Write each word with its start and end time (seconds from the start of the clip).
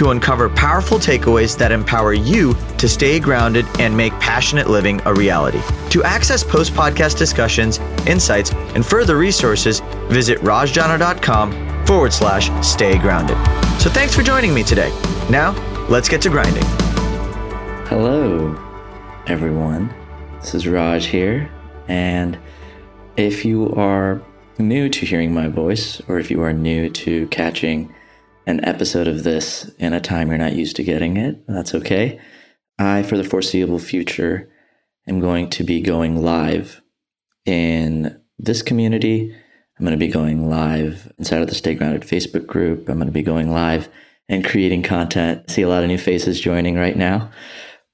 to 0.00 0.08
uncover 0.08 0.48
powerful 0.48 0.98
takeaways 0.98 1.58
that 1.58 1.70
empower 1.70 2.14
you 2.14 2.54
to 2.78 2.88
stay 2.88 3.20
grounded 3.20 3.66
and 3.78 3.94
make 3.94 4.14
passionate 4.14 4.70
living 4.70 4.98
a 5.04 5.12
reality. 5.12 5.60
To 5.90 6.02
access 6.04 6.42
post 6.42 6.72
podcast 6.72 7.18
discussions, 7.18 7.76
insights, 8.06 8.50
and 8.74 8.84
further 8.84 9.18
resources, 9.18 9.80
visit 10.08 10.38
rajjana.com 10.38 11.84
forward 11.84 12.14
slash 12.14 12.48
stay 12.66 12.96
grounded. 12.96 13.36
So 13.78 13.90
thanks 13.90 14.14
for 14.16 14.22
joining 14.22 14.54
me 14.54 14.62
today. 14.62 14.88
Now, 15.28 15.52
let's 15.90 16.08
get 16.08 16.22
to 16.22 16.30
grinding. 16.30 16.64
Hello, 17.86 18.58
everyone. 19.26 19.94
This 20.40 20.54
is 20.54 20.66
Raj 20.66 21.04
here. 21.04 21.50
And 21.88 22.38
if 23.18 23.44
you 23.44 23.70
are 23.74 24.22
new 24.58 24.88
to 24.88 25.04
hearing 25.04 25.34
my 25.34 25.48
voice, 25.48 26.00
or 26.08 26.18
if 26.18 26.30
you 26.30 26.40
are 26.40 26.54
new 26.54 26.88
to 26.88 27.26
catching 27.26 27.94
an 28.50 28.64
episode 28.64 29.08
of 29.08 29.22
this 29.22 29.70
in 29.78 29.92
a 29.92 30.00
time 30.00 30.28
you're 30.28 30.38
not 30.38 30.54
used 30.54 30.76
to 30.76 30.84
getting 30.84 31.16
it, 31.16 31.46
that's 31.46 31.74
okay. 31.74 32.20
I, 32.78 33.02
for 33.02 33.16
the 33.16 33.24
foreseeable 33.24 33.78
future, 33.78 34.50
am 35.06 35.20
going 35.20 35.50
to 35.50 35.64
be 35.64 35.80
going 35.80 36.22
live 36.22 36.82
in 37.46 38.20
this 38.38 38.62
community 38.62 39.34
I'm 39.80 39.86
going 39.86 39.98
to 39.98 40.06
be 40.06 40.12
going 40.12 40.50
live 40.50 41.10
inside 41.16 41.40
of 41.40 41.48
the 41.48 41.54
Stay 41.54 41.74
Grounded 41.74 42.02
Facebook 42.02 42.46
group. 42.46 42.86
I'm 42.86 42.96
going 42.96 43.06
to 43.06 43.12
be 43.12 43.22
going 43.22 43.50
live 43.50 43.88
and 44.28 44.44
creating 44.44 44.82
content. 44.82 45.42
I 45.48 45.52
see 45.52 45.62
a 45.62 45.70
lot 45.70 45.82
of 45.82 45.88
new 45.88 45.96
faces 45.96 46.38
joining 46.38 46.76
right 46.76 46.94
now. 46.94 47.30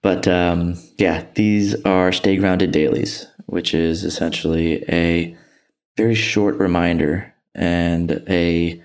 But 0.02 0.26
um, 0.26 0.74
yeah, 0.98 1.24
these 1.36 1.80
are 1.84 2.10
Stay 2.10 2.38
Grounded 2.38 2.72
Dailies, 2.72 3.28
which 3.46 3.72
is 3.72 4.02
essentially 4.02 4.84
a 4.88 5.36
very 5.96 6.16
short 6.16 6.56
reminder 6.56 7.32
and 7.54 8.20
a 8.28 8.82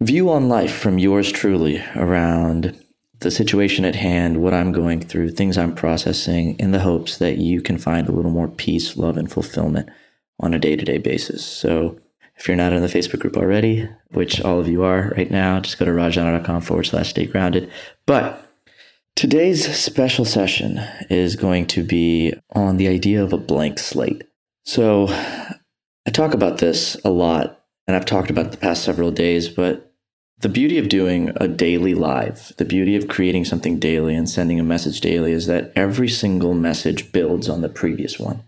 view 0.00 0.30
on 0.30 0.48
life 0.48 0.74
from 0.74 0.98
yours 0.98 1.30
truly 1.30 1.82
around 1.94 2.76
the 3.20 3.30
situation 3.30 3.84
at 3.84 3.94
hand, 3.94 4.42
what 4.42 4.54
I'm 4.54 4.72
going 4.72 5.00
through, 5.00 5.30
things 5.30 5.58
I'm 5.58 5.74
processing, 5.74 6.58
in 6.58 6.72
the 6.72 6.80
hopes 6.80 7.18
that 7.18 7.36
you 7.36 7.60
can 7.60 7.76
find 7.76 8.08
a 8.08 8.12
little 8.12 8.30
more 8.30 8.48
peace, 8.48 8.96
love, 8.96 9.16
and 9.18 9.30
fulfillment 9.30 9.90
on 10.40 10.54
a 10.54 10.58
day 10.58 10.74
to 10.74 10.84
day 10.84 10.98
basis. 10.98 11.44
So 11.44 11.98
if 12.36 12.48
you're 12.48 12.56
not 12.56 12.72
in 12.72 12.80
the 12.80 12.88
Facebook 12.88 13.20
group 13.20 13.36
already, 13.36 13.86
which 14.12 14.40
all 14.40 14.58
of 14.58 14.68
you 14.68 14.82
are 14.82 15.12
right 15.16 15.30
now, 15.30 15.60
just 15.60 15.78
go 15.78 15.84
to 15.84 15.90
rajjana.com 15.90 16.62
forward 16.62 16.84
slash 16.84 17.10
stay 17.10 17.26
grounded. 17.26 17.70
But 18.06 18.50
today's 19.16 19.76
special 19.76 20.24
session 20.24 20.80
is 21.10 21.36
going 21.36 21.66
to 21.66 21.84
be 21.84 22.32
on 22.52 22.78
the 22.78 22.88
idea 22.88 23.22
of 23.22 23.34
a 23.34 23.38
blank 23.38 23.78
slate. 23.78 24.24
So 24.64 25.08
I 25.10 26.10
talk 26.10 26.32
about 26.32 26.56
this 26.58 26.96
a 27.04 27.10
lot, 27.10 27.60
and 27.86 27.94
I've 27.94 28.06
talked 28.06 28.30
about 28.30 28.46
it 28.46 28.52
the 28.52 28.56
past 28.56 28.82
several 28.82 29.10
days, 29.10 29.50
but 29.50 29.89
the 30.40 30.48
beauty 30.48 30.78
of 30.78 30.88
doing 30.88 31.32
a 31.36 31.48
daily 31.48 31.94
live, 31.94 32.52
the 32.56 32.64
beauty 32.64 32.96
of 32.96 33.08
creating 33.08 33.44
something 33.44 33.78
daily 33.78 34.14
and 34.14 34.28
sending 34.28 34.58
a 34.60 34.64
message 34.64 35.00
daily 35.00 35.32
is 35.32 35.46
that 35.46 35.72
every 35.76 36.08
single 36.08 36.54
message 36.54 37.12
builds 37.12 37.48
on 37.48 37.60
the 37.60 37.68
previous 37.68 38.18
one. 38.18 38.42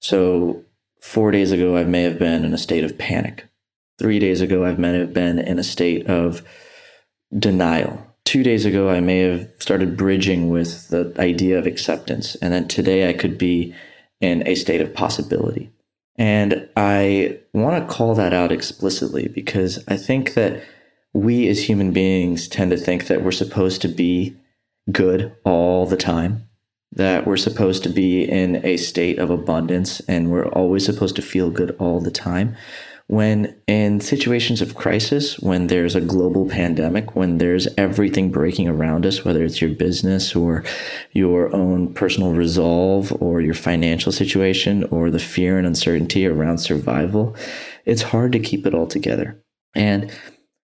So 0.00 0.64
Four 1.00 1.30
days 1.30 1.52
ago, 1.52 1.76
I 1.76 1.84
may 1.84 2.02
have 2.02 2.18
been 2.18 2.44
in 2.44 2.52
a 2.52 2.58
state 2.58 2.84
of 2.84 2.98
panic. 2.98 3.46
Three 3.98 4.18
days 4.18 4.40
ago, 4.40 4.64
I 4.64 4.74
may 4.74 4.98
have 4.98 5.12
been 5.12 5.38
in 5.38 5.58
a 5.58 5.64
state 5.64 6.06
of 6.06 6.42
denial. 7.36 8.04
Two 8.24 8.42
days 8.42 8.64
ago, 8.64 8.88
I 8.90 9.00
may 9.00 9.20
have 9.20 9.48
started 9.58 9.96
bridging 9.96 10.50
with 10.50 10.88
the 10.88 11.14
idea 11.18 11.58
of 11.58 11.66
acceptance. 11.66 12.34
And 12.36 12.52
then 12.52 12.68
today, 12.68 13.08
I 13.08 13.12
could 13.12 13.38
be 13.38 13.74
in 14.20 14.46
a 14.46 14.54
state 14.54 14.80
of 14.80 14.94
possibility. 14.94 15.70
And 16.16 16.68
I 16.76 17.38
want 17.54 17.80
to 17.80 17.94
call 17.94 18.14
that 18.16 18.32
out 18.32 18.50
explicitly 18.50 19.28
because 19.28 19.82
I 19.86 19.96
think 19.96 20.34
that 20.34 20.62
we 21.14 21.48
as 21.48 21.68
human 21.68 21.92
beings 21.92 22.48
tend 22.48 22.70
to 22.70 22.76
think 22.76 23.06
that 23.06 23.22
we're 23.22 23.32
supposed 23.32 23.82
to 23.82 23.88
be 23.88 24.36
good 24.90 25.34
all 25.44 25.86
the 25.86 25.96
time 25.96 26.48
that 26.92 27.26
we're 27.26 27.36
supposed 27.36 27.82
to 27.82 27.88
be 27.88 28.22
in 28.22 28.64
a 28.64 28.76
state 28.76 29.18
of 29.18 29.30
abundance 29.30 30.00
and 30.00 30.30
we're 30.30 30.48
always 30.48 30.84
supposed 30.84 31.16
to 31.16 31.22
feel 31.22 31.50
good 31.50 31.76
all 31.78 32.00
the 32.00 32.10
time. 32.10 32.56
When 33.08 33.56
in 33.66 34.00
situations 34.00 34.60
of 34.60 34.74
crisis, 34.74 35.38
when 35.38 35.68
there's 35.68 35.94
a 35.94 36.00
global 36.00 36.46
pandemic, 36.46 37.16
when 37.16 37.38
there's 37.38 37.66
everything 37.78 38.30
breaking 38.30 38.68
around 38.68 39.06
us, 39.06 39.24
whether 39.24 39.44
it's 39.44 39.62
your 39.62 39.70
business 39.70 40.36
or 40.36 40.62
your 41.12 41.54
own 41.54 41.94
personal 41.94 42.32
resolve 42.32 43.10
or 43.18 43.40
your 43.40 43.54
financial 43.54 44.12
situation 44.12 44.84
or 44.84 45.10
the 45.10 45.18
fear 45.18 45.56
and 45.56 45.66
uncertainty 45.66 46.26
around 46.26 46.58
survival, 46.58 47.34
it's 47.86 48.02
hard 48.02 48.32
to 48.32 48.38
keep 48.38 48.66
it 48.66 48.74
all 48.74 48.86
together. 48.86 49.42
And 49.74 50.10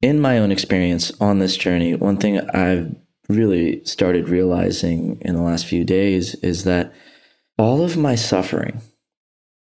in 0.01 0.21
my 0.21 0.39
own 0.39 0.53
experience 0.53 1.13
on 1.21 1.39
this 1.39 1.57
journey, 1.57 1.95
one 1.95 2.17
thing 2.17 2.39
I've 2.51 2.95
really 3.29 3.85
started 3.85 4.29
realizing 4.29 5.21
in 5.21 5.35
the 5.35 5.43
last 5.43 5.67
few 5.67 5.85
days 5.85 6.35
is 6.37 6.65
that 6.65 6.93
all 7.59 7.83
of 7.83 7.97
my 7.97 8.15
suffering, 8.15 8.81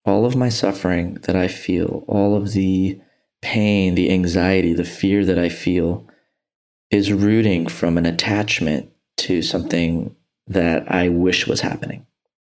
all 0.06 0.26
of 0.26 0.36
my 0.36 0.50
suffering 0.50 1.16
that 1.24 1.36
I 1.36 1.48
feel, 1.48 2.06
all 2.08 2.36
of 2.36 2.54
the 2.54 3.02
pain, 3.42 3.96
the 3.96 4.12
anxiety, 4.12 4.74
the 4.74 4.86
fear 4.86 5.26
that 5.26 5.40
I 5.40 5.50
feel 5.50 6.08
is 6.90 7.12
rooting 7.12 7.68
from 7.68 7.98
an 7.98 8.06
attachment 8.06 8.92
to 9.18 9.42
something 9.42 10.16
that 10.48 10.90
I 10.90 11.10
wish 11.10 11.48
was 11.48 11.62
happening. 11.62 12.06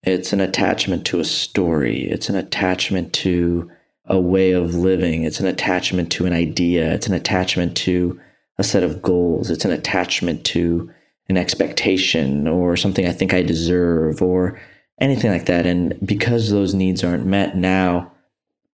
It's 0.03 0.31
an 0.31 0.41
attachment 0.41 1.05
to 1.07 1.19
a 1.19 1.25
story. 1.25 2.03
It's 2.09 2.29
an 2.29 2.35
attachment 2.35 3.13
to 3.13 3.71
a 4.09 4.19
way 4.19 4.51
of 4.51 4.75
living. 4.75 5.23
It's 5.23 5.39
an 5.39 5.47
attachment 5.47 6.11
to 6.13 6.25
an 6.25 6.33
idea. 6.33 6.93
It's 6.93 7.07
an 7.07 7.13
attachment 7.13 7.77
to 7.77 8.19
a 8.57 8.63
set 8.63 8.83
of 8.83 9.01
goals. 9.01 9.49
It's 9.49 9.65
an 9.65 9.71
attachment 9.71 10.43
to 10.45 10.91
an 11.29 11.37
expectation 11.37 12.47
or 12.47 12.75
something 12.75 13.05
I 13.05 13.11
think 13.11 13.33
I 13.33 13.43
deserve 13.43 14.21
or 14.21 14.59
anything 14.99 15.31
like 15.31 15.45
that. 15.45 15.65
And 15.65 15.95
because 16.05 16.49
those 16.49 16.73
needs 16.73 17.03
aren't 17.03 17.25
met 17.25 17.55
now, 17.55 18.11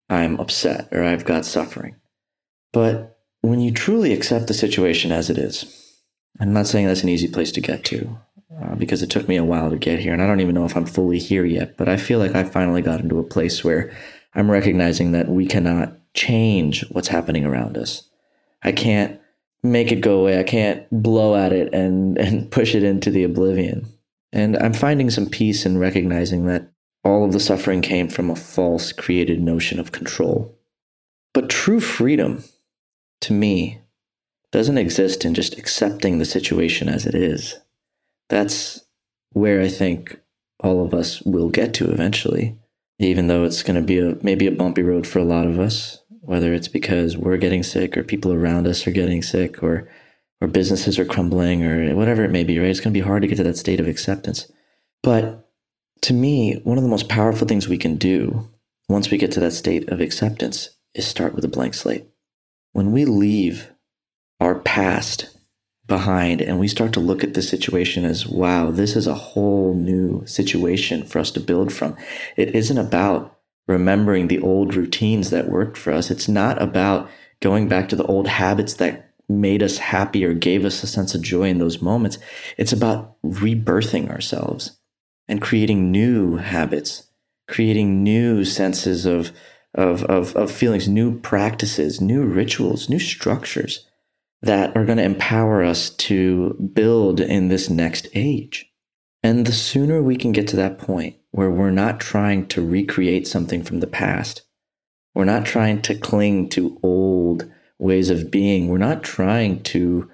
I'm 0.09 0.39
upset 0.39 0.89
or 0.93 1.03
I've 1.03 1.25
got 1.25 1.45
suffering. 1.45 1.97
But 2.73 3.19
when 3.41 3.61
you 3.61 3.73
truly 3.73 4.13
accept 4.13 4.47
the 4.47 4.55
situation 4.55 5.13
as 5.13 5.31
it 5.31 5.39
is, 5.39 6.01
I'm 6.41 6.53
not 6.53 6.67
saying 6.67 6.87
that's 6.87 7.03
an 7.03 7.09
easy 7.09 7.29
place 7.29 7.53
to 7.53 7.61
get 7.61 7.85
to 7.87 8.19
uh, 8.63 8.75
because 8.77 9.03
it 9.03 9.11
took 9.11 9.29
me 9.29 9.37
a 9.37 9.45
while 9.45 9.71
to 9.71 9.77
get 9.77 9.99
here. 9.99 10.13
And 10.13 10.23
I 10.23 10.27
don't 10.27 10.41
even 10.41 10.55
know 10.55 10.65
if 10.65 10.77
I'm 10.77 10.87
fully 10.87 11.19
here 11.19 11.45
yet, 11.45 11.77
but 11.77 11.89
I 11.89 11.97
feel 11.97 12.19
like 12.19 12.35
I 12.35 12.45
finally 12.45 12.83
got 12.83 13.01
into 13.01 13.19
a 13.19 13.25
place 13.25 13.65
where 13.65 13.93
I'm 14.35 14.51
recognizing 14.51 15.13
that 15.13 15.29
we 15.29 15.47
cannot 15.47 15.93
change 16.15 16.85
what's 16.91 17.09
happening 17.09 17.45
around 17.45 17.77
us. 17.77 18.09
I 18.63 18.73
can't 18.73 19.21
make 19.63 19.93
it 19.93 20.01
go 20.01 20.21
away. 20.21 20.39
I 20.39 20.45
can't 20.45 20.87
blow 20.91 21.37
at 21.37 21.53
it 21.53 21.73
and 21.75 22.19
and 22.25 22.51
push 22.51 22.75
it 22.75 22.83
into 22.83 23.11
the 23.11 23.25
oblivion. 23.25 23.87
And 24.33 24.57
I'm 24.59 24.75
finding 24.75 25.11
some 25.11 25.27
peace 25.27 25.65
in 25.65 25.79
recognizing 25.79 26.47
that 26.47 26.71
all 27.05 27.25
of 27.25 27.33
the 27.33 27.41
suffering 27.41 27.83
came 27.83 28.09
from 28.09 28.31
a 28.31 28.37
false 28.37 28.93
created 28.93 29.41
notion 29.41 29.79
of 29.79 29.93
control. 29.93 30.59
But 31.33 31.51
true 31.51 31.81
freedom, 31.81 32.43
to 33.21 33.33
me, 33.33 33.81
doesn't 34.51 34.79
exist 34.79 35.25
in 35.25 35.35
just 35.35 35.59
accepting 35.59 36.19
the 36.19 36.25
situation 36.25 36.89
as 36.89 37.07
it 37.07 37.15
is. 37.15 37.59
That's 38.29 38.85
where 39.33 39.61
I 39.61 39.69
think 39.69 40.21
all 40.61 40.85
of 40.85 40.95
us 40.95 41.21
will 41.23 41.49
get 41.49 41.75
to 41.75 41.91
eventually, 41.91 42.57
even 42.99 43.27
though 43.27 43.45
it's 43.45 43.63
going 43.63 43.77
to 43.77 43.83
be 43.83 43.99
a 43.99 44.17
maybe 44.23 44.47
a 44.47 44.53
bumpy 44.53 44.83
road 44.83 45.07
for 45.07 45.19
a 45.19 45.25
lot 45.25 45.47
of 45.47 45.59
us 45.59 45.99
whether 46.25 46.55
it's 46.55 46.69
because 46.69 47.17
we're 47.17 47.37
getting 47.37 47.63
sick 47.63 47.97
or 47.97 48.03
people 48.03 48.33
around 48.33 48.67
us 48.67 48.87
are 48.87 48.93
getting 48.93 49.23
sick 49.23 49.63
or 49.63 49.89
or 50.41 50.49
businesses 50.49 50.99
are 50.99 51.05
crumbling 51.05 51.65
or 51.65 51.95
whatever 51.95 52.25
it 52.25 52.31
may 52.31 52.45
be, 52.45 52.59
right? 52.59 52.69
It's 52.69 52.81
going 52.81 52.93
to 52.93 52.99
be 52.99 53.07
hard 53.07 53.23
to 53.23 53.29
get 53.29 53.37
to 53.37 53.45
that 53.45 53.57
state 53.57 53.81
of 53.81 53.87
acceptance. 53.87 54.51
But 55.03 55.49
to 56.03 56.13
me, 56.13 56.61
one 56.65 56.77
of 56.77 56.83
the 56.83 56.91
most 56.91 57.09
powerful 57.09 57.47
things 57.47 57.69
we 57.69 57.79
can 57.79 57.97
do 57.97 58.49
once 58.89 59.11
we 59.11 59.19
get 59.19 59.33
to 59.33 59.41
that 59.41 59.53
state 59.53 59.89
of 59.91 60.01
acceptance 60.01 60.71
is 60.95 61.07
start 61.07 61.35
with 61.35 61.45
a 61.45 61.49
blank 61.49 61.75
slate. 61.75 62.07
When 62.73 62.93
we 62.93 63.05
leave 63.05 63.71
our 64.41 64.57
past 64.59 65.34
behind 65.87 66.41
and 66.41 66.59
we 66.59 66.69
start 66.69 66.93
to 66.95 67.01
look 67.01 67.23
at 67.23 67.35
the 67.35 67.43
situation 67.43 68.05
as, 68.05 68.27
wow, 68.27 68.71
this 68.71 68.97
is 68.97 69.07
a 69.07 69.15
whole 69.15 69.75
new 69.75 70.25
situation 70.27 71.05
for 71.05 71.19
us 71.19 71.31
to 71.33 71.41
build 71.41 71.73
from. 71.73 71.97
It 72.37 72.55
isn't 72.55 72.79
about 72.79 73.39
remembering 73.67 74.29
the 74.29 74.41
old 74.41 74.75
routines 74.75 75.31
that 75.31 75.49
worked 75.49 75.77
for 75.77 75.93
us. 75.93 76.11
It's 76.11 76.29
not 76.29 76.61
about 76.61 77.11
going 77.41 77.69
back 77.69 77.89
to 77.91 77.97
the 77.97 78.05
old 78.05 78.29
habits 78.29 78.75
that 78.75 79.11
made 79.29 79.63
us 79.63 79.79
happy 79.79 80.25
or 80.25 80.35
gave 80.35 80.65
us 80.65 80.83
a 80.83 80.87
sense 80.87 81.15
of 81.15 81.23
joy 81.23 81.49
in 81.49 81.59
those 81.59 81.83
moments. 81.83 82.19
It's 82.57 82.73
about 82.73 83.17
rebirthing 83.23 84.11
ourselves. 84.11 84.79
and 85.27 85.41
creating 85.41 85.91
new 85.91 86.37
habits, 86.37 87.09
creating 87.49 88.03
new 88.03 88.45
senses 88.45 89.07
of, 89.07 89.33
of, 89.75 90.05
of, 90.05 90.37
of 90.37 90.51
feelings, 90.51 90.87
new 90.87 91.19
practices, 91.19 92.01
new 92.01 92.25
rituals, 92.25 92.89
new 92.91 92.99
structures 92.99 93.87
that 94.45 94.77
are 94.77 94.85
going 94.85 94.99
to 94.99 95.05
empower 95.05 95.65
us 95.65 95.91
to 95.91 96.55
build 96.75 97.21
in 97.21 97.49
this 97.49 97.71
next 97.71 98.09
age. 98.15 98.71
And 99.23 99.47
the 99.47 99.53
sooner 99.53 100.03
we 100.03 100.17
can 100.17 100.33
get 100.33 100.47
to 100.49 100.57
that 100.57 100.79
point 100.79 101.17
where 101.31 101.51
we're 101.51 101.71
not 101.71 101.99
trying 101.99 102.47
to 102.49 102.65
recreate 102.65 103.27
something 103.27 103.63
from 103.63 103.81
the 103.81 103.87
past, 103.87 104.43
we're 105.15 105.25
not 105.25 105.47
trying 105.47 105.81
to 105.83 105.95
cling 105.95 106.51
to 106.51 106.79
old 106.83 107.51
ways 107.79 108.11
of 108.11 108.31
being, 108.31 108.69
we're 108.69 108.79
not 108.79 109.03
trying 109.03 109.63
to 109.63 110.11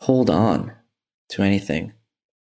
hold 0.00 0.28
on 0.28 0.72
to 1.30 1.42
anything. 1.42 1.92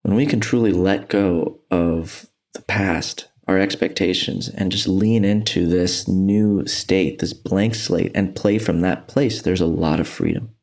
When 0.03 0.17
we 0.17 0.25
can 0.25 0.41
truly 0.41 0.73
let 0.73 1.11
go 1.11 1.61
of 1.71 2.27
the 2.55 2.63
past, 2.63 3.29
our 3.47 3.59
expectations, 3.59 4.49
and 4.49 4.73
just 4.73 4.89
lean 4.89 5.25
into 5.25 5.67
this 5.67 6.09
new 6.09 6.67
state, 6.67 7.19
this 7.19 7.35
blank 7.35 7.75
slate, 7.75 8.13
and 8.15 8.35
play 8.35 8.59
from 8.59 8.81
that 8.81 9.09
place, 9.09 9.43
there's 9.43 9.61
a 9.61 9.67
lot 9.67 10.01
of 10.01 10.09
freedom. 10.09 10.55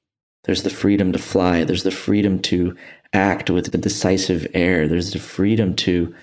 There's 0.47 0.63
the 0.63 0.69
freedom 0.69 1.11
to 1.11 1.19
fly. 1.19 1.65
There's 1.65 1.83
the 1.83 1.91
freedom 1.91 2.39
to 2.43 2.75
act 3.13 3.49
with 3.49 3.73
a 3.75 3.77
decisive 3.77 4.47
air. 4.53 4.87
There's 4.87 5.11
the 5.11 5.19
freedom 5.19 5.75
to 5.75 6.15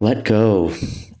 let 0.00 0.24
go 0.24 0.74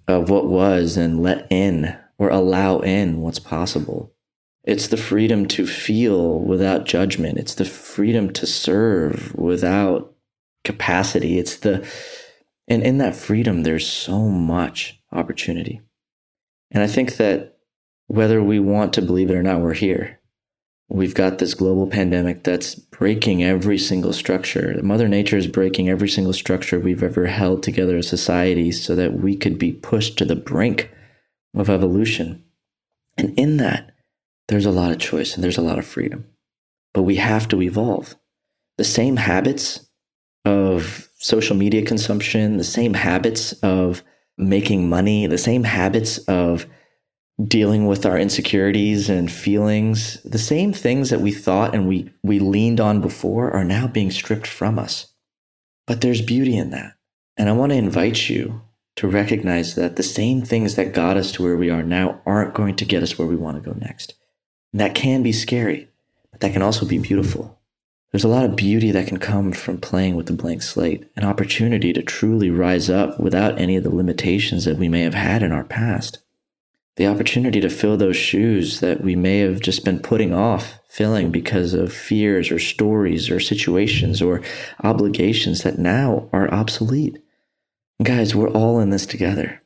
of 0.08 0.28
what 0.28 0.48
was 0.48 0.96
and 0.96 1.22
let 1.22 1.46
in 1.50 1.96
or 2.18 2.30
allow 2.30 2.80
in 2.80 3.20
what's 3.20 3.38
possible. 3.38 4.12
It's 4.64 4.88
the 4.88 4.96
freedom 4.96 5.46
to 5.48 5.66
feel 5.68 6.40
without 6.40 6.84
judgment. 6.84 7.38
It's 7.38 7.54
the 7.54 7.64
freedom 7.64 8.32
to 8.34 8.46
serve 8.46 9.34
without 9.36 10.14
capacity. 10.64 11.38
It's 11.38 11.58
the, 11.58 11.88
and 12.66 12.82
in 12.82 12.98
that 12.98 13.14
freedom, 13.14 13.62
there's 13.62 13.88
so 13.88 14.28
much 14.28 15.00
opportunity. 15.12 15.80
And 16.72 16.82
I 16.82 16.88
think 16.88 17.16
that 17.18 17.56
whether 18.08 18.42
we 18.42 18.58
want 18.58 18.94
to 18.94 19.02
believe 19.02 19.30
it 19.30 19.36
or 19.36 19.44
not, 19.44 19.60
we're 19.60 19.74
here. 19.74 20.18
We've 20.90 21.14
got 21.14 21.38
this 21.38 21.52
global 21.52 21.86
pandemic 21.86 22.44
that's 22.44 22.74
breaking 22.74 23.44
every 23.44 23.76
single 23.76 24.14
structure. 24.14 24.74
Mother 24.82 25.06
Nature 25.06 25.36
is 25.36 25.46
breaking 25.46 25.90
every 25.90 26.08
single 26.08 26.32
structure 26.32 26.80
we've 26.80 27.02
ever 27.02 27.26
held 27.26 27.62
together 27.62 27.98
as 27.98 28.08
society 28.08 28.72
so 28.72 28.94
that 28.94 29.14
we 29.14 29.36
could 29.36 29.58
be 29.58 29.72
pushed 29.72 30.16
to 30.18 30.24
the 30.24 30.36
brink 30.36 30.90
of 31.54 31.68
evolution. 31.68 32.42
And 33.18 33.38
in 33.38 33.58
that, 33.58 33.94
there's 34.48 34.64
a 34.64 34.70
lot 34.70 34.90
of 34.90 34.98
choice 34.98 35.34
and 35.34 35.44
there's 35.44 35.58
a 35.58 35.62
lot 35.62 35.78
of 35.78 35.86
freedom. 35.86 36.26
But 36.94 37.02
we 37.02 37.16
have 37.16 37.48
to 37.48 37.60
evolve. 37.60 38.16
The 38.78 38.84
same 38.84 39.16
habits 39.16 39.86
of 40.46 41.10
social 41.18 41.56
media 41.56 41.84
consumption, 41.84 42.56
the 42.56 42.64
same 42.64 42.94
habits 42.94 43.52
of 43.62 44.02
making 44.38 44.88
money, 44.88 45.26
the 45.26 45.36
same 45.36 45.64
habits 45.64 46.16
of 46.28 46.66
dealing 47.46 47.86
with 47.86 48.04
our 48.04 48.18
insecurities 48.18 49.08
and 49.08 49.30
feelings, 49.30 50.20
the 50.22 50.38
same 50.38 50.72
things 50.72 51.10
that 51.10 51.20
we 51.20 51.30
thought 51.30 51.74
and 51.74 51.86
we, 51.86 52.10
we 52.22 52.40
leaned 52.40 52.80
on 52.80 53.00
before 53.00 53.50
are 53.52 53.64
now 53.64 53.86
being 53.86 54.10
stripped 54.10 54.46
from 54.46 54.78
us. 54.78 55.12
But 55.86 56.00
there's 56.00 56.20
beauty 56.20 56.56
in 56.56 56.70
that. 56.70 56.94
And 57.36 57.48
I 57.48 57.52
want 57.52 57.70
to 57.70 57.78
invite 57.78 58.28
you 58.28 58.62
to 58.96 59.06
recognize 59.06 59.76
that 59.76 59.94
the 59.94 60.02
same 60.02 60.42
things 60.42 60.74
that 60.74 60.92
got 60.92 61.16
us 61.16 61.30
to 61.32 61.42
where 61.44 61.56
we 61.56 61.70
are 61.70 61.84
now 61.84 62.20
aren't 62.26 62.54
going 62.54 62.74
to 62.74 62.84
get 62.84 63.04
us 63.04 63.16
where 63.16 63.28
we 63.28 63.36
want 63.36 63.56
to 63.56 63.70
go 63.70 63.78
next. 63.78 64.14
And 64.72 64.80
that 64.80 64.96
can 64.96 65.22
be 65.22 65.32
scary, 65.32 65.88
but 66.32 66.40
that 66.40 66.52
can 66.52 66.62
also 66.62 66.84
be 66.84 66.98
beautiful. 66.98 67.56
There's 68.10 68.24
a 68.24 68.28
lot 68.28 68.44
of 68.44 68.56
beauty 68.56 68.90
that 68.90 69.06
can 69.06 69.18
come 69.18 69.52
from 69.52 69.78
playing 69.78 70.16
with 70.16 70.28
a 70.30 70.32
blank 70.32 70.62
slate, 70.62 71.08
an 71.14 71.24
opportunity 71.24 71.92
to 71.92 72.02
truly 72.02 72.50
rise 72.50 72.90
up 72.90 73.20
without 73.20 73.60
any 73.60 73.76
of 73.76 73.84
the 73.84 73.94
limitations 73.94 74.64
that 74.64 74.78
we 74.78 74.88
may 74.88 75.02
have 75.02 75.14
had 75.14 75.44
in 75.44 75.52
our 75.52 75.64
past 75.64 76.18
the 76.98 77.06
opportunity 77.06 77.60
to 77.60 77.70
fill 77.70 77.96
those 77.96 78.16
shoes 78.16 78.80
that 78.80 79.02
we 79.02 79.14
may 79.14 79.38
have 79.38 79.60
just 79.60 79.84
been 79.84 80.00
putting 80.00 80.34
off 80.34 80.80
filling 80.88 81.30
because 81.30 81.72
of 81.72 81.92
fears 81.92 82.50
or 82.50 82.58
stories 82.58 83.30
or 83.30 83.38
situations 83.38 84.20
or 84.20 84.42
obligations 84.82 85.62
that 85.62 85.78
now 85.78 86.28
are 86.32 86.52
obsolete. 86.52 87.16
Guys, 88.02 88.34
we're 88.34 88.50
all 88.50 88.80
in 88.80 88.90
this 88.90 89.06
together. 89.06 89.62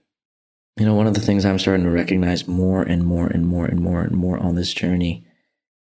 You 0.79 0.84
know, 0.84 0.94
one 0.94 1.06
of 1.06 1.14
the 1.14 1.23
things 1.23 1.46
I'm 1.46 1.58
starting 1.58 1.87
to 1.87 1.90
recognize 1.90 2.46
more 2.46 2.82
and 2.82 3.02
more 3.02 3.29
and 3.29 3.46
more 3.46 3.64
and 3.64 3.81
more 3.81 4.02
and 4.02 4.14
more 4.14 4.38
on 4.38 4.55
this 4.55 4.75
journey 4.75 5.26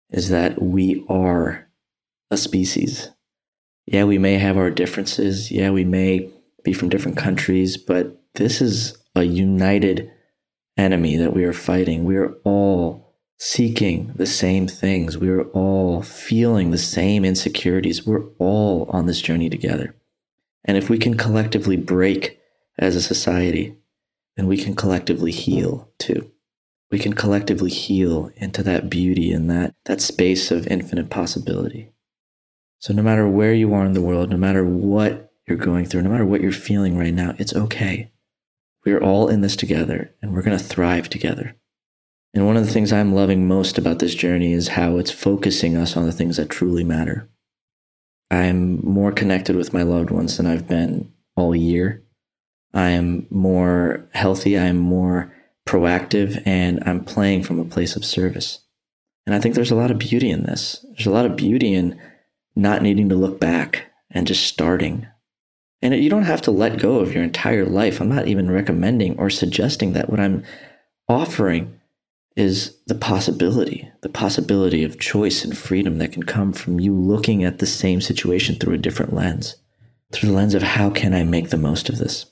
is 0.08 0.28
that 0.28 0.62
we 0.62 1.04
are 1.08 1.68
a 2.30 2.36
species. 2.36 3.10
Yeah, 3.86 4.04
we 4.04 4.18
may 4.18 4.34
have 4.34 4.56
our 4.56 4.70
differences. 4.70 5.50
Yeah, 5.50 5.70
we 5.70 5.84
may 5.84 6.30
be 6.62 6.72
from 6.72 6.90
different 6.90 7.16
countries, 7.16 7.76
but 7.76 8.22
this 8.34 8.62
is 8.62 8.96
a 9.16 9.24
united 9.24 10.12
enemy 10.80 11.16
that 11.16 11.34
we 11.34 11.44
are 11.44 11.52
fighting. 11.52 12.04
We 12.04 12.16
are 12.16 12.32
all 12.44 13.14
seeking 13.38 14.12
the 14.16 14.26
same 14.26 14.66
things. 14.66 15.16
We 15.16 15.30
are 15.30 15.44
all 15.50 16.02
feeling 16.02 16.70
the 16.70 16.78
same 16.78 17.24
insecurities. 17.24 18.06
We're 18.06 18.26
all 18.38 18.90
on 18.90 19.06
this 19.06 19.20
journey 19.20 19.48
together. 19.48 19.94
And 20.64 20.76
if 20.76 20.90
we 20.90 20.98
can 20.98 21.16
collectively 21.16 21.76
break 21.76 22.38
as 22.78 22.96
a 22.96 23.02
society, 23.02 23.76
then 24.36 24.46
we 24.46 24.56
can 24.56 24.74
collectively 24.74 25.32
heal 25.32 25.90
too. 25.98 26.30
We 26.90 26.98
can 26.98 27.14
collectively 27.14 27.70
heal 27.70 28.30
into 28.36 28.62
that 28.64 28.90
beauty 28.90 29.32
and 29.32 29.48
that, 29.50 29.74
that 29.84 30.00
space 30.00 30.50
of 30.50 30.66
infinite 30.66 31.08
possibility. 31.08 31.92
So, 32.80 32.92
no 32.92 33.02
matter 33.02 33.28
where 33.28 33.54
you 33.54 33.74
are 33.74 33.84
in 33.84 33.92
the 33.92 34.00
world, 34.00 34.30
no 34.30 34.36
matter 34.36 34.64
what 34.64 35.32
you're 35.46 35.58
going 35.58 35.84
through, 35.84 36.02
no 36.02 36.10
matter 36.10 36.24
what 36.24 36.40
you're 36.40 36.52
feeling 36.52 36.96
right 36.96 37.12
now, 37.12 37.34
it's 37.38 37.54
okay. 37.54 38.10
We're 38.84 39.02
all 39.02 39.28
in 39.28 39.40
this 39.40 39.56
together 39.56 40.14
and 40.22 40.32
we're 40.32 40.42
going 40.42 40.56
to 40.56 40.64
thrive 40.64 41.08
together. 41.10 41.56
And 42.32 42.46
one 42.46 42.56
of 42.56 42.64
the 42.64 42.72
things 42.72 42.92
I'm 42.92 43.14
loving 43.14 43.48
most 43.48 43.76
about 43.76 43.98
this 43.98 44.14
journey 44.14 44.52
is 44.52 44.68
how 44.68 44.96
it's 44.98 45.10
focusing 45.10 45.76
us 45.76 45.96
on 45.96 46.06
the 46.06 46.12
things 46.12 46.36
that 46.36 46.48
truly 46.48 46.84
matter. 46.84 47.28
I'm 48.30 48.84
more 48.86 49.10
connected 49.10 49.56
with 49.56 49.74
my 49.74 49.82
loved 49.82 50.10
ones 50.10 50.36
than 50.36 50.46
I've 50.46 50.68
been 50.68 51.12
all 51.36 51.54
year. 51.54 52.04
I 52.72 52.90
am 52.90 53.26
more 53.30 54.08
healthy. 54.12 54.56
I 54.56 54.66
am 54.66 54.76
more 54.76 55.34
proactive 55.66 56.40
and 56.46 56.82
I'm 56.86 57.04
playing 57.04 57.42
from 57.42 57.58
a 57.58 57.64
place 57.64 57.96
of 57.96 58.04
service. 58.04 58.60
And 59.26 59.34
I 59.34 59.40
think 59.40 59.54
there's 59.54 59.72
a 59.72 59.76
lot 59.76 59.90
of 59.90 59.98
beauty 59.98 60.30
in 60.30 60.44
this. 60.44 60.84
There's 60.90 61.06
a 61.06 61.12
lot 61.12 61.26
of 61.26 61.36
beauty 61.36 61.74
in 61.74 62.00
not 62.54 62.82
needing 62.82 63.08
to 63.08 63.16
look 63.16 63.40
back 63.40 63.90
and 64.10 64.26
just 64.26 64.46
starting 64.46 65.06
and 65.82 65.94
you 65.94 66.10
don't 66.10 66.24
have 66.24 66.42
to 66.42 66.50
let 66.50 66.78
go 66.78 66.98
of 66.98 67.12
your 67.12 67.22
entire 67.22 67.64
life. 67.64 68.00
I'm 68.00 68.08
not 68.08 68.28
even 68.28 68.50
recommending 68.50 69.18
or 69.18 69.30
suggesting 69.30 69.92
that. 69.94 70.10
What 70.10 70.20
I'm 70.20 70.44
offering 71.08 71.80
is 72.36 72.76
the 72.86 72.94
possibility, 72.94 73.90
the 74.02 74.08
possibility 74.08 74.84
of 74.84 75.00
choice 75.00 75.44
and 75.44 75.56
freedom 75.56 75.98
that 75.98 76.12
can 76.12 76.22
come 76.22 76.52
from 76.52 76.80
you 76.80 76.94
looking 76.94 77.44
at 77.44 77.58
the 77.58 77.66
same 77.66 78.00
situation 78.00 78.56
through 78.56 78.74
a 78.74 78.78
different 78.78 79.14
lens, 79.14 79.56
through 80.12 80.28
the 80.28 80.34
lens 80.34 80.54
of 80.54 80.62
how 80.62 80.90
can 80.90 81.14
I 81.14 81.24
make 81.24 81.50
the 81.50 81.56
most 81.56 81.88
of 81.88 81.98
this? 81.98 82.26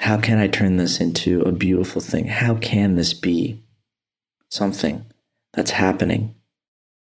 How 0.00 0.18
can 0.18 0.38
I 0.38 0.48
turn 0.48 0.78
this 0.78 1.00
into 1.00 1.42
a 1.42 1.52
beautiful 1.52 2.00
thing? 2.00 2.26
How 2.26 2.54
can 2.54 2.96
this 2.96 3.12
be 3.12 3.62
something 4.48 5.04
that's 5.52 5.72
happening 5.72 6.34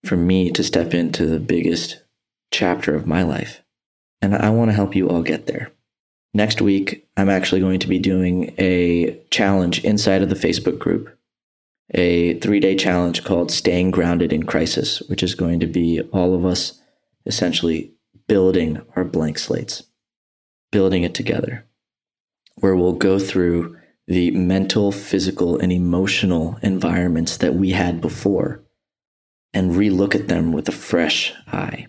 for 0.04 0.16
me 0.16 0.50
to 0.50 0.64
step 0.64 0.92
into 0.92 1.26
the 1.26 1.38
biggest 1.38 2.02
chapter 2.50 2.94
of 2.94 3.06
my 3.06 3.22
life? 3.22 3.62
And 4.22 4.34
I 4.34 4.50
want 4.50 4.70
to 4.70 4.74
help 4.74 4.94
you 4.94 5.08
all 5.08 5.22
get 5.22 5.46
there. 5.46 5.70
Next 6.32 6.60
week, 6.60 7.08
I'm 7.16 7.28
actually 7.28 7.60
going 7.60 7.80
to 7.80 7.88
be 7.88 7.98
doing 7.98 8.54
a 8.58 9.18
challenge 9.30 9.84
inside 9.84 10.22
of 10.22 10.28
the 10.28 10.36
Facebook 10.36 10.78
group, 10.78 11.16
a 11.92 12.38
three 12.38 12.60
day 12.60 12.76
challenge 12.76 13.24
called 13.24 13.50
Staying 13.50 13.90
Grounded 13.90 14.32
in 14.32 14.44
Crisis, 14.44 15.00
which 15.08 15.22
is 15.22 15.34
going 15.34 15.58
to 15.60 15.66
be 15.66 16.00
all 16.12 16.34
of 16.34 16.46
us 16.46 16.80
essentially 17.26 17.92
building 18.28 18.80
our 18.94 19.04
blank 19.04 19.38
slates, 19.38 19.82
building 20.70 21.02
it 21.02 21.14
together, 21.14 21.66
where 22.56 22.76
we'll 22.76 22.92
go 22.92 23.18
through 23.18 23.76
the 24.06 24.30
mental, 24.30 24.92
physical, 24.92 25.58
and 25.58 25.72
emotional 25.72 26.58
environments 26.62 27.36
that 27.38 27.54
we 27.54 27.70
had 27.70 28.00
before 28.00 28.62
and 29.52 29.72
relook 29.72 30.14
at 30.14 30.28
them 30.28 30.52
with 30.52 30.68
a 30.68 30.72
fresh 30.72 31.32
eye 31.48 31.86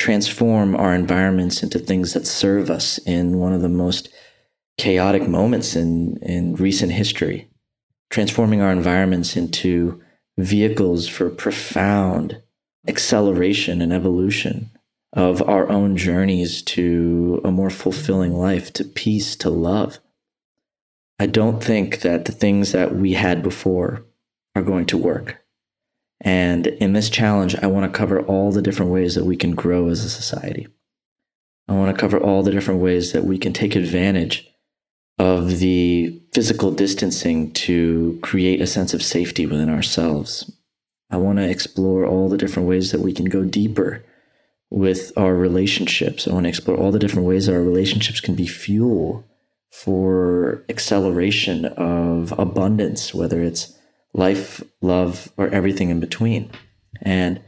transform 0.00 0.74
our 0.74 0.94
environments 0.94 1.62
into 1.62 1.78
things 1.78 2.14
that 2.14 2.26
serve 2.26 2.70
us 2.70 2.96
in 3.06 3.38
one 3.38 3.52
of 3.52 3.60
the 3.60 3.68
most 3.68 4.08
chaotic 4.78 5.28
moments 5.28 5.76
in, 5.76 6.16
in 6.22 6.54
recent 6.54 6.90
history, 6.90 7.46
transforming 8.08 8.62
our 8.62 8.72
environments 8.72 9.36
into 9.36 10.02
vehicles 10.38 11.06
for 11.06 11.28
profound 11.28 12.40
acceleration 12.88 13.82
and 13.82 13.92
evolution 13.92 14.70
of 15.12 15.46
our 15.46 15.68
own 15.68 15.98
journeys 15.98 16.62
to 16.62 17.42
a 17.44 17.50
more 17.50 17.68
fulfilling 17.68 18.32
life, 18.32 18.72
to 18.72 18.84
peace, 18.84 19.36
to 19.36 19.50
love. 19.50 19.98
I 21.18 21.26
don't 21.26 21.62
think 21.62 22.00
that 22.00 22.24
the 22.24 22.32
things 22.32 22.72
that 22.72 22.96
we 22.96 23.12
had 23.12 23.42
before 23.42 24.06
are 24.56 24.62
going 24.62 24.86
to 24.86 24.96
work. 24.96 25.39
And 26.20 26.66
in 26.66 26.92
this 26.92 27.08
challenge, 27.08 27.56
I 27.56 27.66
want 27.66 27.90
to 27.90 27.98
cover 27.98 28.20
all 28.20 28.52
the 28.52 28.62
different 28.62 28.92
ways 28.92 29.14
that 29.14 29.24
we 29.24 29.36
can 29.36 29.54
grow 29.54 29.88
as 29.88 30.04
a 30.04 30.10
society. 30.10 30.68
I 31.68 31.72
want 31.72 31.94
to 31.94 32.00
cover 32.00 32.18
all 32.18 32.42
the 32.42 32.50
different 32.50 32.80
ways 32.80 33.12
that 33.12 33.24
we 33.24 33.38
can 33.38 33.52
take 33.52 33.76
advantage 33.76 34.46
of 35.18 35.58
the 35.58 36.20
physical 36.32 36.72
distancing 36.72 37.52
to 37.52 38.18
create 38.22 38.60
a 38.60 38.66
sense 38.66 38.92
of 38.92 39.02
safety 39.02 39.46
within 39.46 39.70
ourselves. 39.70 40.50
I 41.10 41.16
want 41.16 41.38
to 41.38 41.48
explore 41.48 42.06
all 42.06 42.28
the 42.28 42.38
different 42.38 42.68
ways 42.68 42.92
that 42.92 43.00
we 43.00 43.12
can 43.12 43.26
go 43.26 43.44
deeper 43.44 44.04
with 44.70 45.12
our 45.16 45.34
relationships. 45.34 46.26
I 46.26 46.32
want 46.32 46.44
to 46.44 46.48
explore 46.48 46.76
all 46.76 46.92
the 46.92 46.98
different 46.98 47.26
ways 47.26 47.46
that 47.46 47.54
our 47.54 47.62
relationships 47.62 48.20
can 48.20 48.34
be 48.34 48.46
fuel 48.46 49.24
for 49.70 50.64
acceleration 50.68 51.66
of 51.66 52.32
abundance, 52.38 53.14
whether 53.14 53.42
it's 53.42 53.76
life, 54.12 54.62
love, 54.80 55.32
or 55.36 55.48
everything 55.48 55.90
in 55.90 56.00
between. 56.00 56.50
And 57.02 57.40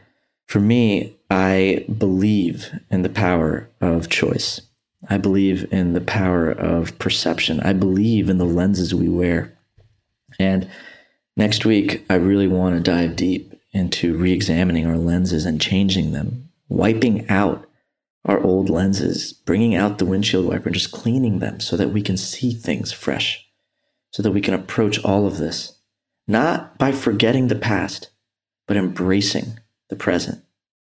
for 0.46 0.60
me, 0.60 1.16
I 1.30 1.84
believe 1.98 2.70
in 2.90 3.02
the 3.02 3.08
power 3.08 3.68
of 3.80 4.08
choice. 4.08 4.60
I 5.08 5.18
believe 5.18 5.70
in 5.72 5.94
the 5.94 6.00
power 6.00 6.50
of 6.50 6.98
perception. 6.98 7.60
I 7.60 7.72
believe 7.72 8.28
in 8.28 8.38
the 8.38 8.44
lenses 8.44 8.94
we 8.94 9.08
wear. 9.08 9.56
And 10.38 10.70
next 11.36 11.64
week, 11.64 12.04
I 12.08 12.14
really 12.14 12.48
want 12.48 12.76
to 12.76 12.90
dive 12.90 13.16
deep 13.16 13.54
into 13.72 14.16
re 14.16 14.32
examining 14.32 14.86
our 14.86 14.98
lenses 14.98 15.44
and 15.44 15.60
changing 15.60 16.12
them, 16.12 16.50
wiping 16.68 17.28
out 17.28 17.66
our 18.24 18.40
old 18.40 18.70
lenses, 18.70 19.32
bringing 19.32 19.74
out 19.74 19.98
the 19.98 20.04
windshield 20.04 20.46
wiper 20.46 20.68
and 20.68 20.74
just 20.74 20.92
cleaning 20.92 21.40
them 21.40 21.58
so 21.58 21.76
that 21.76 21.90
we 21.90 22.02
can 22.02 22.16
see 22.16 22.52
things 22.52 22.92
fresh, 22.92 23.44
so 24.10 24.22
that 24.22 24.30
we 24.30 24.40
can 24.40 24.54
approach 24.54 25.02
all 25.04 25.26
of 25.26 25.38
this, 25.38 25.76
not 26.26 26.78
by 26.78 26.92
forgetting 26.92 27.48
the 27.48 27.54
past, 27.54 28.10
but 28.66 28.76
embracing 28.76 29.58
the 29.88 29.96
present. 29.96 30.42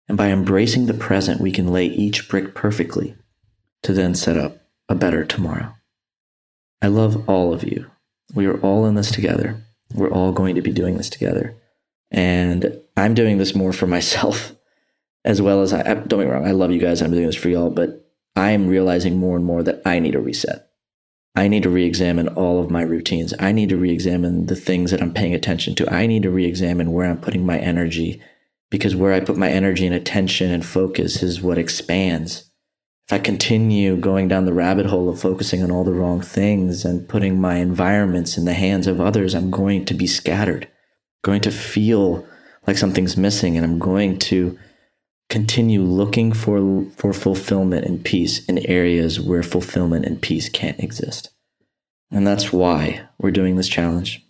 And 0.09 0.19
by 0.19 0.29
embracing 0.29 0.87
the 0.87 0.95
present, 0.95 1.41
we 1.41 1.53
can 1.53 1.69
lay 1.69 1.87
each 1.87 2.29
brick 2.29 2.55
perfectly 2.55 3.17
to 3.83 3.93
then 3.93 4.15
set 4.15 4.37
up 4.37 4.63
a 4.89 4.95
better 4.95 5.25
tomorrow. 5.25 5.75
I 6.81 6.89
love 6.89 7.29
all 7.29 7.53
of 7.53 7.65
you. 7.65 7.91
We 8.35 8.47
are 8.47 8.61
all 8.61 8.87
in 8.87 8.95
this 8.95 9.11
together. 9.11 9.63
We're 9.95 10.11
all 10.11 10.33
going 10.33 10.55
to 10.57 10.63
be 10.63 10.73
doing 10.73 10.97
this 10.97 11.11
together. 11.11 11.55
And 12.11 12.79
I'm 12.97 13.15
doing 13.15 13.39
this 13.39 13.55
more 13.55 13.73
for 13.73 13.87
myself 13.89 14.55
as 15.25 15.41
well 15.41 15.63
as 15.63 15.73
I, 15.73 15.83
don't 15.83 16.09
get 16.09 16.19
me 16.19 16.25
wrong, 16.25 16.47
I 16.47 16.53
love 16.53 16.73
you 16.73 16.81
guys. 16.81 17.01
I'm 17.01 17.13
doing 17.13 17.27
this 17.27 17.37
for 17.37 17.49
y'all, 17.49 17.71
but 17.71 18.11
I 18.35 18.51
am 18.51 18.67
realizing 18.67 19.19
more 19.19 19.37
and 19.37 19.45
more 19.45 19.63
that 19.63 19.83
I 19.85 19.99
need 19.99 20.15
a 20.15 20.21
reset. 20.21 20.69
I 21.35 21.49
need 21.49 21.63
to 21.63 21.71
re 21.71 21.85
examine 21.85 22.29
all 22.29 22.63
of 22.63 22.71
my 22.71 22.83
routines. 22.83 23.33
I 23.39 23.53
need 23.53 23.71
to 23.71 23.77
re 23.77 23.91
examine 23.91 24.47
the 24.47 24.57
things 24.57 24.91
that 24.91 25.01
I'm 25.01 25.15
paying 25.15 25.35
attention 25.35 25.75
to. 25.77 25.93
I 25.93 26.07
need 26.07 26.23
to 26.25 26.31
re 26.31 26.45
examine 26.45 26.93
where 26.93 27.09
I'm 27.09 27.21
putting 27.21 27.47
my 27.47 27.59
energy 27.59 28.21
because 28.71 28.97
where 28.97 29.13
I 29.13 29.21
put 29.21 29.37
my 29.37 29.51
energy 29.51 29.87
and 29.87 29.95
attention 29.95 30.51
and 30.51 30.65
focus 30.65 31.23
is 31.23 31.43
what 31.43 31.59
expands. 31.59 32.51
If 33.09 33.15
I 33.15 33.19
continue 33.19 33.97
going 33.97 34.29
down 34.29 34.45
the 34.45 34.53
rabbit 34.53 34.87
hole 34.87 35.09
of 35.09 35.21
focusing 35.21 35.63
on 35.63 35.71
all 35.71 35.85
the 35.85 35.93
wrong 35.93 36.21
things 36.21 36.85
and 36.85 37.09
putting 37.09 37.41
my 37.41 37.57
environments 37.57 38.39
in 38.39 38.45
the 38.45 38.55
hands 38.55 38.87
of 38.87 39.01
others, 39.01 39.35
I'm 39.35 39.51
going 39.51 39.85
to 39.87 39.95
be 39.95 40.07
scattered, 40.07 40.69
going 41.23 41.41
to 41.43 41.51
feel 41.51 42.27
like 42.67 42.79
something's 42.79 43.17
missing, 43.17 43.57
and 43.57 43.67
I'm 43.67 43.79
going 43.79 44.19
to 44.21 44.59
continue 45.33 45.81
looking 45.81 46.31
for 46.31 46.85
for 46.95 47.15
fulfillment 47.15 47.87
and 47.87 48.05
peace 48.05 48.45
in 48.45 48.59
areas 48.67 49.19
where 49.19 49.43
fulfillment 49.43 50.05
and 50.05 50.21
peace 50.21 50.51
can't 50.51 50.79
exist. 50.79 51.31
And 52.11 52.27
that's 52.27 52.53
why 52.53 53.09
we're 53.17 53.31
doing 53.31 53.57
this 53.57 53.69
challenge 53.69 54.23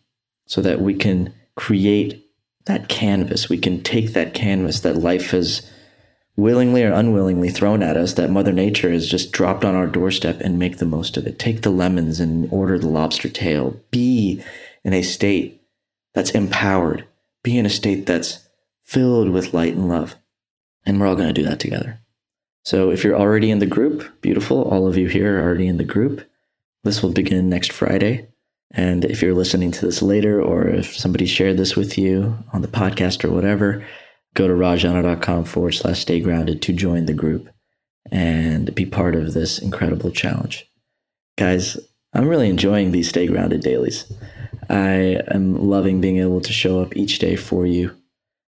so 0.47 0.63
that 0.63 0.81
we 0.81 0.95
can 0.95 1.35
create 1.57 2.25
that 2.67 2.89
canvas. 2.89 3.49
We 3.49 3.59
can 3.59 3.83
take 3.83 4.13
that 4.13 4.33
canvas 4.33 4.79
that 4.81 4.95
life 4.95 5.33
has 5.33 5.69
willingly 6.37 6.85
or 6.85 6.93
unwillingly 6.93 7.51
thrown 7.51 7.83
at 7.83 7.97
us, 7.97 8.13
that 8.15 8.31
Mother 8.31 8.53
Nature 8.53 8.93
has 8.93 9.09
just 9.09 9.33
dropped 9.33 9.65
on 9.65 9.75
our 9.75 9.89
doorstep 9.89 10.41
and 10.41 10.57
make 10.57 10.79
the 10.79 10.87
most 10.87 11.17
of 11.17 11.27
it. 11.27 11.37
Take 11.37 11.63
the 11.63 11.71
lemons 11.71 12.21
and 12.21 12.49
order 12.53 12.79
the 12.79 12.89
lobster 12.89 13.29
tail. 13.29 13.77
Be 13.91 14.41
in 14.85 14.95
a 14.95 15.03
state 15.03 15.63
that's 16.15 16.31
empowered. 16.31 17.05
Be 17.43 17.59
in 17.59 17.67
a 17.67 17.71
state 17.71 18.07
that's 18.07 18.49
filled 18.85 19.31
with 19.31 19.53
light 19.53 19.75
and 19.75 19.89
love. 19.89 20.15
And 20.85 21.01
we're 21.01 21.07
all 21.07 21.17
going 21.17 21.33
to 21.33 21.41
do 21.41 21.49
that 21.49 21.61
together. 21.61 22.01
So 22.65 22.91
if 22.91 23.03
you're 23.03 23.19
already 23.19 23.51
in 23.51 23.59
the 23.59 23.67
group, 23.67 24.21
beautiful. 24.21 24.63
All 24.63 24.87
of 24.87 24.97
you 24.97 25.09
here 25.09 25.39
are 25.39 25.43
already 25.43 25.67
in 25.67 25.79
the 25.79 25.85
group. 25.85 26.23
This 26.85 27.03
will 27.03 27.13
begin 27.13 27.49
next 27.49 27.73
Friday. 27.73 28.29
And 28.73 29.05
if 29.05 29.21
you're 29.21 29.35
listening 29.35 29.71
to 29.73 29.87
this 29.87 30.01
later, 30.01 30.41
or 30.41 30.67
if 30.67 30.97
somebody 30.97 31.27
shared 31.27 31.59
this 31.59 31.77
with 31.77 31.99
you 31.99 32.39
on 32.53 32.63
the 32.63 32.69
podcast 32.69 33.25
or 33.25 33.31
whatever, 33.31 33.85
go 34.35 34.49
to 34.49 34.55
rajjana.com 34.55 35.45
forward 35.45 35.73
slash 35.73 36.01
stay 36.01 36.21
grounded 36.21 36.63
to 36.63 36.73
join 36.73 37.07
the 37.07 37.13
group 37.13 37.49
and 38.11 38.75
be 38.75 38.87
part 38.87 39.15
of 39.15 39.35
this 39.35 39.59
incredible 39.59 40.11
challenge. 40.11 40.67
Guys, 41.37 41.79
I'm 42.15 42.29
really 42.29 42.49
enjoying 42.49 42.93
these 42.93 43.09
stay 43.09 43.27
grounded 43.27 43.61
dailies. 43.61 44.11
I 44.69 45.21
am 45.29 45.69
loving 45.69 46.01
being 46.01 46.19
able 46.19 46.41
to 46.41 46.53
show 46.53 46.81
up 46.81 46.97
each 46.97 47.19
day 47.19 47.37
for 47.37 47.67
you. 47.67 47.95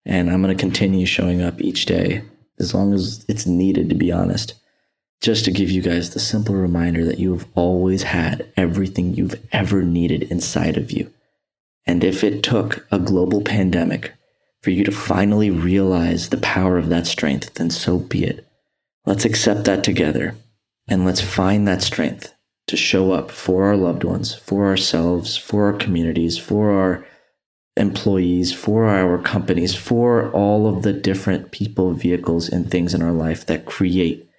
And 0.07 0.31
I'm 0.31 0.41
going 0.41 0.55
to 0.55 0.59
continue 0.59 1.05
showing 1.05 1.43
up 1.43 1.61
each 1.61 1.85
day 1.85 2.23
as 2.57 2.73
long 2.73 2.95
as 2.95 3.23
it's 3.27 3.45
needed, 3.45 3.89
to 3.89 3.95
be 3.95 4.11
honest 4.11 4.55
just 5.21 5.45
to 5.45 5.51
give 5.51 5.71
you 5.71 5.81
guys 5.81 6.11
the 6.11 6.19
simple 6.19 6.55
reminder 6.55 7.03
that 7.05 7.19
you 7.19 7.33
have 7.33 7.47
always 7.55 8.03
had 8.03 8.51
everything 8.55 9.13
you've 9.13 9.39
ever 9.51 9.81
needed 9.81 10.23
inside 10.23 10.77
of 10.77 10.91
you. 10.91 11.11
And 11.85 12.03
if 12.03 12.23
it 12.23 12.43
took 12.43 12.85
a 12.91 12.99
global 12.99 13.41
pandemic 13.41 14.13
for 14.61 14.69
you 14.69 14.83
to 14.83 14.91
finally 14.91 15.49
realize 15.49 16.29
the 16.29 16.37
power 16.37 16.77
of 16.77 16.89
that 16.89 17.07
strength, 17.07 17.55
then 17.55 17.69
so 17.69 17.97
be 17.97 18.25
it. 18.25 18.45
Let's 19.05 19.25
accept 19.25 19.65
that 19.65 19.83
together 19.83 20.35
and 20.87 21.05
let's 21.05 21.21
find 21.21 21.67
that 21.67 21.81
strength 21.81 22.33
to 22.67 22.77
show 22.77 23.11
up 23.13 23.31
for 23.31 23.65
our 23.65 23.77
loved 23.77 24.03
ones, 24.03 24.35
for 24.35 24.65
ourselves, 24.65 25.37
for 25.37 25.65
our 25.65 25.73
communities, 25.73 26.37
for 26.37 26.71
our 26.71 27.05
employees, 27.77 28.53
for 28.53 28.85
our 28.85 29.17
companies, 29.17 29.75
for 29.75 30.31
all 30.31 30.67
of 30.67 30.83
the 30.83 30.93
different 30.93 31.51
people, 31.51 31.93
vehicles, 31.93 32.49
and 32.49 32.69
things 32.69 32.93
in 32.93 33.01
our 33.01 33.11
life 33.11 33.45
that 33.45 33.65
create 33.65 34.29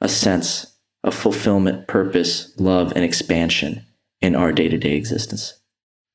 a 0.00 0.08
sense 0.08 0.74
of 1.04 1.14
fulfillment, 1.14 1.86
purpose, 1.86 2.52
love, 2.58 2.92
and 2.96 3.04
expansion 3.04 3.84
in 4.20 4.34
our 4.34 4.52
day 4.52 4.68
to 4.68 4.78
day 4.78 4.96
existence. 4.96 5.54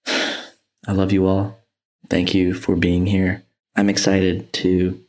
I 0.08 0.92
love 0.92 1.12
you 1.12 1.28
all. 1.28 1.58
Thank 2.10 2.34
you 2.34 2.54
for 2.54 2.76
being 2.76 3.06
here. 3.06 3.44
I'm 3.76 3.90
excited 3.90 4.52
to 4.54 5.02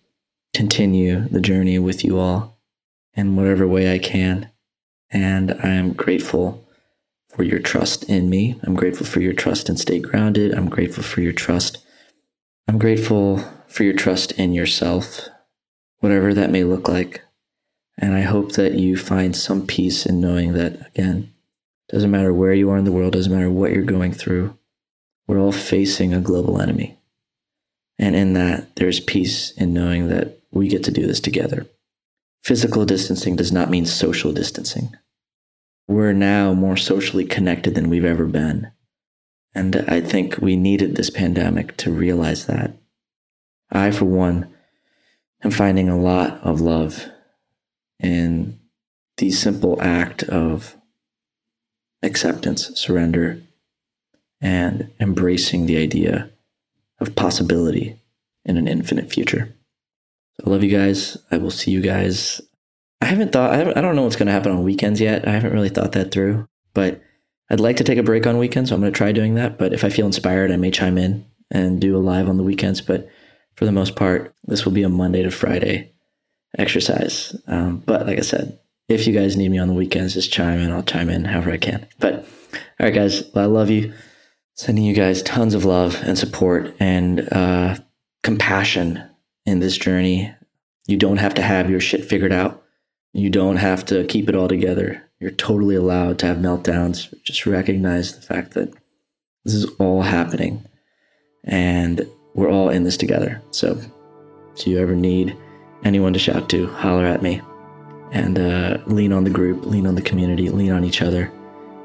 continue 0.54 1.28
the 1.28 1.40
journey 1.40 1.78
with 1.78 2.04
you 2.04 2.18
all 2.18 2.58
in 3.14 3.36
whatever 3.36 3.66
way 3.66 3.92
I 3.92 3.98
can. 3.98 4.50
And 5.10 5.52
I'm 5.62 5.92
grateful 5.92 6.64
for 7.34 7.42
your 7.42 7.58
trust 7.58 8.04
in 8.04 8.28
me. 8.28 8.58
I'm 8.62 8.74
grateful 8.74 9.06
for 9.06 9.20
your 9.20 9.32
trust 9.32 9.68
in 9.68 9.76
Stay 9.76 9.98
Grounded. 9.98 10.54
I'm 10.54 10.68
grateful 10.68 11.02
for 11.02 11.20
your 11.20 11.32
trust. 11.32 11.78
I'm 12.68 12.78
grateful 12.78 13.42
for 13.66 13.84
your 13.84 13.94
trust 13.94 14.32
in 14.32 14.52
yourself, 14.52 15.28
whatever 16.00 16.34
that 16.34 16.50
may 16.50 16.64
look 16.64 16.88
like. 16.88 17.22
And 17.98 18.14
I 18.14 18.20
hope 18.20 18.52
that 18.52 18.74
you 18.74 18.96
find 18.96 19.34
some 19.34 19.66
peace 19.66 20.06
in 20.06 20.20
knowing 20.20 20.52
that, 20.54 20.88
again, 20.88 21.32
doesn't 21.88 22.10
matter 22.10 22.32
where 22.32 22.54
you 22.54 22.70
are 22.70 22.78
in 22.78 22.84
the 22.84 22.92
world, 22.92 23.12
doesn't 23.12 23.32
matter 23.32 23.50
what 23.50 23.72
you're 23.72 23.82
going 23.82 24.12
through, 24.12 24.56
we're 25.26 25.40
all 25.40 25.52
facing 25.52 26.12
a 26.12 26.20
global 26.20 26.60
enemy. 26.60 26.98
And 27.98 28.16
in 28.16 28.32
that, 28.34 28.76
there's 28.76 29.00
peace 29.00 29.52
in 29.52 29.72
knowing 29.72 30.08
that 30.08 30.38
we 30.50 30.68
get 30.68 30.84
to 30.84 30.90
do 30.90 31.06
this 31.06 31.20
together. 31.20 31.66
Physical 32.42 32.84
distancing 32.84 33.36
does 33.36 33.52
not 33.52 33.70
mean 33.70 33.86
social 33.86 34.32
distancing. 34.32 34.94
We're 35.92 36.14
now 36.14 36.54
more 36.54 36.78
socially 36.78 37.26
connected 37.26 37.74
than 37.74 37.90
we've 37.90 38.02
ever 38.02 38.24
been. 38.24 38.72
And 39.54 39.76
I 39.88 40.00
think 40.00 40.38
we 40.38 40.56
needed 40.56 40.96
this 40.96 41.10
pandemic 41.10 41.76
to 41.76 41.92
realize 41.92 42.46
that. 42.46 42.72
I, 43.70 43.90
for 43.90 44.06
one, 44.06 44.54
am 45.44 45.50
finding 45.50 45.90
a 45.90 46.00
lot 46.00 46.40
of 46.42 46.62
love 46.62 47.10
in 48.00 48.58
the 49.18 49.30
simple 49.32 49.82
act 49.82 50.22
of 50.22 50.78
acceptance, 52.02 52.68
surrender, 52.74 53.42
and 54.40 54.90
embracing 54.98 55.66
the 55.66 55.76
idea 55.76 56.30
of 57.00 57.14
possibility 57.14 58.00
in 58.46 58.56
an 58.56 58.66
infinite 58.66 59.12
future. 59.12 59.54
I 60.42 60.48
love 60.48 60.64
you 60.64 60.70
guys. 60.70 61.18
I 61.30 61.36
will 61.36 61.50
see 61.50 61.70
you 61.70 61.82
guys. 61.82 62.40
I 63.02 63.06
haven't 63.06 63.32
thought, 63.32 63.52
I, 63.52 63.56
haven't, 63.56 63.76
I 63.76 63.80
don't 63.80 63.96
know 63.96 64.04
what's 64.04 64.14
going 64.14 64.28
to 64.28 64.32
happen 64.32 64.52
on 64.52 64.62
weekends 64.62 65.00
yet. 65.00 65.26
I 65.26 65.32
haven't 65.32 65.52
really 65.52 65.68
thought 65.68 65.90
that 65.92 66.12
through, 66.12 66.46
but 66.72 67.02
I'd 67.50 67.58
like 67.58 67.78
to 67.78 67.84
take 67.84 67.98
a 67.98 68.02
break 68.04 68.28
on 68.28 68.38
weekends. 68.38 68.70
So 68.70 68.76
I'm 68.76 68.80
going 68.80 68.92
to 68.92 68.96
try 68.96 69.10
doing 69.10 69.34
that. 69.34 69.58
But 69.58 69.72
if 69.72 69.82
I 69.82 69.88
feel 69.88 70.06
inspired, 70.06 70.52
I 70.52 70.56
may 70.56 70.70
chime 70.70 70.96
in 70.96 71.26
and 71.50 71.80
do 71.80 71.96
a 71.96 71.98
live 71.98 72.28
on 72.28 72.36
the 72.36 72.44
weekends. 72.44 72.80
But 72.80 73.08
for 73.56 73.64
the 73.64 73.72
most 73.72 73.96
part, 73.96 74.32
this 74.44 74.64
will 74.64 74.70
be 74.70 74.84
a 74.84 74.88
Monday 74.88 75.24
to 75.24 75.32
Friday 75.32 75.92
exercise. 76.56 77.34
Um, 77.48 77.82
but 77.84 78.06
like 78.06 78.18
I 78.18 78.22
said, 78.22 78.60
if 78.88 79.04
you 79.08 79.12
guys 79.12 79.36
need 79.36 79.50
me 79.50 79.58
on 79.58 79.66
the 79.66 79.74
weekends, 79.74 80.14
just 80.14 80.32
chime 80.32 80.60
in. 80.60 80.70
I'll 80.70 80.84
chime 80.84 81.10
in 81.10 81.24
however 81.24 81.50
I 81.50 81.58
can. 81.58 81.88
But 81.98 82.24
all 82.52 82.86
right, 82.86 82.94
guys, 82.94 83.24
I 83.34 83.46
love 83.46 83.68
you. 83.68 83.92
Sending 84.54 84.84
you 84.84 84.94
guys 84.94 85.22
tons 85.22 85.54
of 85.54 85.64
love 85.64 86.00
and 86.04 86.16
support 86.16 86.72
and 86.78 87.28
uh, 87.32 87.78
compassion 88.22 89.02
in 89.44 89.58
this 89.58 89.76
journey. 89.76 90.32
You 90.86 90.98
don't 90.98 91.16
have 91.16 91.34
to 91.34 91.42
have 91.42 91.68
your 91.68 91.80
shit 91.80 92.04
figured 92.04 92.32
out. 92.32 92.62
You 93.12 93.30
don't 93.30 93.56
have 93.56 93.84
to 93.86 94.04
keep 94.06 94.28
it 94.28 94.34
all 94.34 94.48
together. 94.48 95.02
You're 95.20 95.30
totally 95.30 95.74
allowed 95.74 96.18
to 96.20 96.26
have 96.26 96.38
meltdowns. 96.38 97.12
Just 97.22 97.46
recognize 97.46 98.14
the 98.14 98.22
fact 98.22 98.54
that 98.54 98.72
this 99.44 99.54
is 99.54 99.66
all 99.78 100.02
happening 100.02 100.64
and 101.44 102.06
we're 102.34 102.50
all 102.50 102.70
in 102.70 102.84
this 102.84 102.96
together. 102.96 103.42
So, 103.50 103.78
if 104.56 104.66
you 104.66 104.78
ever 104.78 104.94
need 104.94 105.36
anyone 105.84 106.12
to 106.12 106.18
shout 106.18 106.48
to, 106.50 106.66
holler 106.68 107.04
at 107.04 107.22
me 107.22 107.40
and 108.12 108.38
uh, 108.38 108.78
lean 108.86 109.12
on 109.12 109.24
the 109.24 109.30
group, 109.30 109.64
lean 109.64 109.86
on 109.86 109.94
the 109.94 110.02
community, 110.02 110.48
lean 110.48 110.72
on 110.72 110.84
each 110.84 111.02
other. 111.02 111.30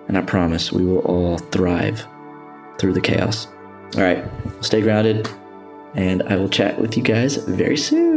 And 0.08 0.18
I 0.18 0.22
promise 0.22 0.72
we 0.72 0.86
will 0.86 1.00
all 1.00 1.38
thrive 1.38 2.06
through 2.80 2.94
the 2.94 3.02
chaos. 3.02 3.48
All 3.96 4.04
right, 4.04 4.24
stay 4.62 4.82
grounded, 4.82 5.30
and 5.96 6.24
I 6.24 6.36
will 6.36 6.50
chat 6.50 6.80
with 6.80 6.96
you 6.96 7.04
guys 7.04 7.36
very 7.36 7.78
soon. 7.78 8.17